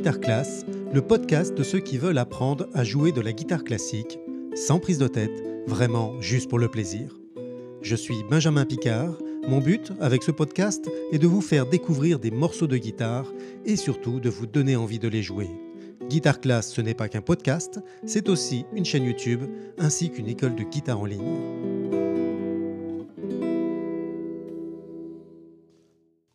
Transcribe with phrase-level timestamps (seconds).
[0.00, 4.18] Guitare Class, le podcast de ceux qui veulent apprendre à jouer de la guitare classique,
[4.54, 7.18] sans prise de tête, vraiment juste pour le plaisir.
[7.82, 9.18] Je suis Benjamin Picard.
[9.46, 13.30] Mon but avec ce podcast est de vous faire découvrir des morceaux de guitare
[13.66, 15.50] et surtout de vous donner envie de les jouer.
[16.08, 19.42] Guitare Class, ce n'est pas qu'un podcast, c'est aussi une chaîne YouTube
[19.76, 21.40] ainsi qu'une école de guitare en ligne.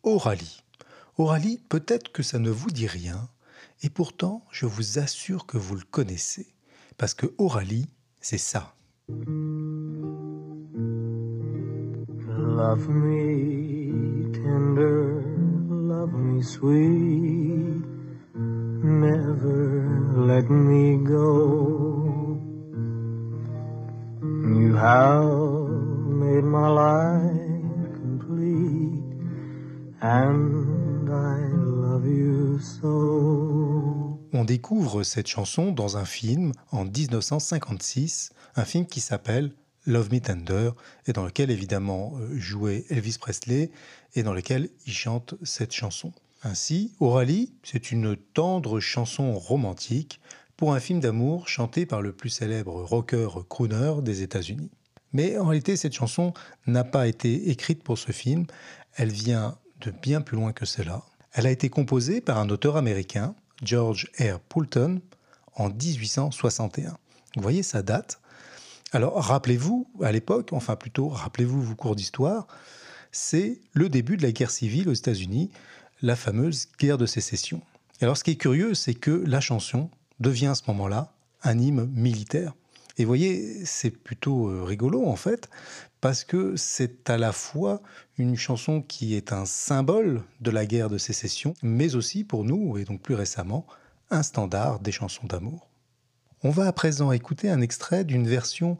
[0.04, 0.62] Oralie.
[1.18, 3.28] Oralie, peut-être que ça ne vous dit rien,
[3.82, 6.54] et pourtant je vous assure que vous le connaissez,
[6.96, 7.88] parce que Oralie,
[8.20, 8.74] c'est ça.
[12.28, 15.20] Love me tender,
[15.70, 17.84] love me sweet,
[18.82, 19.84] never
[20.26, 22.16] let me go.
[34.38, 39.50] On découvre cette chanson dans un film en 1956, un film qui s'appelle
[39.86, 40.72] Love Me Tender,
[41.06, 43.70] et dans lequel évidemment euh, jouait Elvis Presley,
[44.14, 46.12] et dans lequel il chante cette chanson.
[46.42, 50.20] Ainsi, Oralie, c'est une tendre chanson romantique
[50.58, 54.70] pour un film d'amour chanté par le plus célèbre rocker crooner des États-Unis.
[55.14, 56.34] Mais en réalité, cette chanson
[56.66, 58.44] n'a pas été écrite pour ce film,
[58.96, 61.04] elle vient de bien plus loin que cela.
[61.32, 64.38] Elle a été composée par un auteur américain, George R.
[64.40, 65.00] Poulton,
[65.54, 66.98] en 1861.
[67.36, 68.20] Vous voyez, sa date,
[68.92, 72.46] alors rappelez-vous, à l'époque, enfin plutôt rappelez-vous vos cours d'histoire,
[73.12, 75.50] c'est le début de la guerre civile aux États-Unis,
[76.02, 77.62] la fameuse guerre de sécession.
[78.00, 81.86] alors ce qui est curieux, c'est que la chanson devient à ce moment-là un hymne
[81.86, 82.54] militaire.
[82.98, 85.50] Et vous voyez, c'est plutôt euh, rigolo en fait,
[86.00, 87.82] parce que c'est à la fois
[88.16, 92.78] une chanson qui est un symbole de la guerre de sécession, mais aussi pour nous,
[92.78, 93.66] et donc plus récemment,
[94.10, 95.68] un standard des chansons d'amour.
[96.42, 98.78] On va à présent écouter un extrait d'une version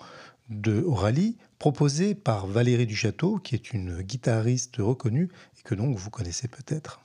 [0.51, 6.11] de Oralie proposée par Valérie Duchâteau, qui est une guitariste reconnue et que donc vous
[6.11, 7.01] connaissez peut-être.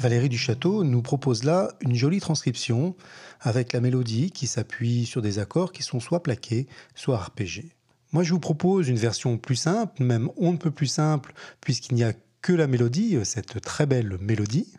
[0.00, 2.96] Valérie Duchâteau nous propose là une jolie transcription
[3.38, 7.76] avec la mélodie qui s'appuie sur des accords qui sont soit plaqués, soit arpégés.
[8.12, 11.96] Moi, je vous propose une version plus simple, même on ne peut plus simple, puisqu'il
[11.96, 14.72] n'y a que la mélodie, cette très belle mélodie.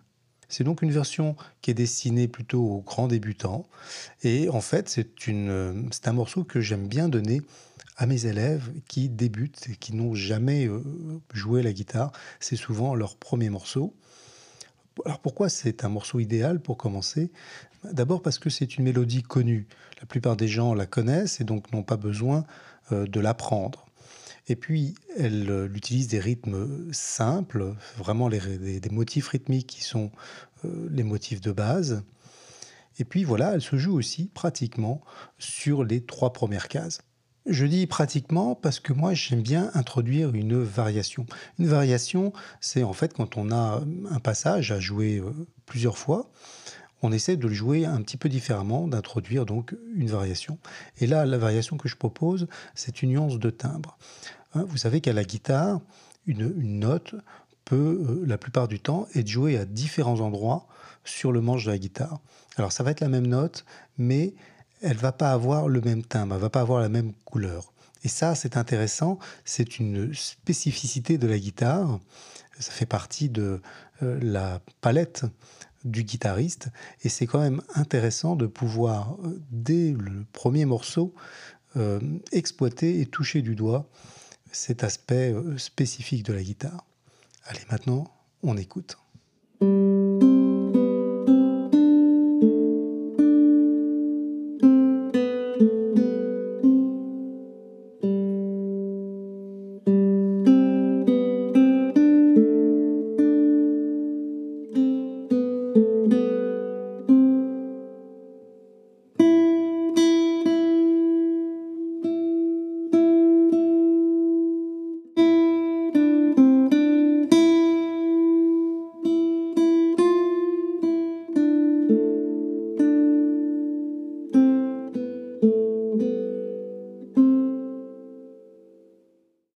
[0.49, 3.67] C'est donc une version qui est destinée plutôt aux grands débutants.
[4.23, 7.43] Et en fait, c'est un morceau que j'aime bien donner
[7.95, 10.81] à mes élèves qui débutent et qui n'ont jamais euh,
[11.31, 12.11] joué la guitare.
[12.39, 13.93] C'est souvent leur premier morceau.
[15.05, 17.31] Alors pourquoi c'est un morceau idéal pour commencer?
[17.83, 19.67] D'abord parce que c'est une mélodie connue.
[19.99, 22.45] La plupart des gens la connaissent et donc n'ont pas besoin
[22.91, 23.85] euh, de l'apprendre.
[24.47, 30.11] Et puis, elle euh, utilise des rythmes simples, vraiment des, motifs rythmiques qui sont
[30.65, 32.03] euh, les motifs de base.
[32.99, 35.01] Et puis voilà, elle se joue aussi pratiquement
[35.39, 37.01] sur les trois premières cases.
[37.47, 41.25] Je dis pratiquement parce que moi j'aime bien introduire une variation.
[41.57, 43.81] Une variation, c'est en fait quand on a
[44.11, 45.31] un passage à jouer euh,
[45.65, 46.29] plusieurs fois,
[47.01, 50.59] on essaie de le jouer un petit peu différemment, d'introduire donc une variation.
[50.99, 53.97] Et là, la variation que je propose, c'est une nuance de timbre.
[54.53, 55.81] Hein, vous savez qu'à la guitare,
[56.27, 57.15] une, note
[57.65, 60.67] peut, euh, la plupart du temps, être jouée à différents endroits
[61.03, 62.19] sur le manche de la guitare.
[62.57, 63.65] Alors ça va être la même note,
[63.97, 64.35] mais
[64.81, 67.71] elle va pas avoir le même timbre, elle va pas avoir la même couleur.
[68.03, 71.99] Et ça, c'est intéressant, c'est une spécificité de la guitare,
[72.59, 73.61] ça fait partie de
[74.01, 75.25] euh, la palette
[75.83, 76.69] du guitariste,
[77.03, 81.13] et c'est quand même intéressant de pouvoir, euh, dès le premier morceau,
[81.77, 81.99] euh,
[82.31, 83.87] exploiter et toucher du doigt
[84.51, 86.85] cet aspect spécifique de la guitare.
[87.45, 88.11] Allez, maintenant,
[88.43, 88.97] on écoute.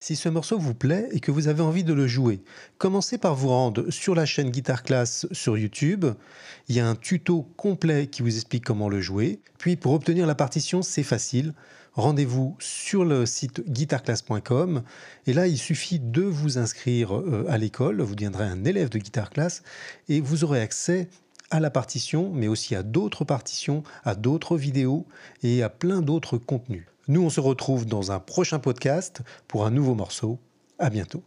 [0.05, 2.43] Si ce morceau vous plaît et que vous avez envie de le jouer,
[2.77, 6.05] commencez par vous rendre sur la chaîne Guitar Class sur YouTube.
[6.67, 9.39] Il y a un tuto complet qui vous explique comment le jouer.
[9.57, 11.55] Puis pour obtenir la partition, c'est facile.
[11.93, 14.83] Rendez-vous sur le site guitarclass.com
[15.25, 18.99] et là il suffit de vous inscrire euh, à l'école, vous deviendrez un élève de
[18.99, 19.63] Guitar Class
[20.07, 21.09] et vous aurez accès
[21.49, 25.07] à la partition, mais aussi à d'autres partitions, à d'autres vidéos
[25.41, 26.85] et à plein d'autres contenus.
[27.07, 30.39] Nous, on se retrouve dans un prochain podcast pour un nouveau morceau.
[30.79, 31.23] À bientôt.